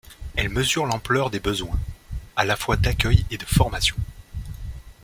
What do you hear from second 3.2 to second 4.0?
et de formation.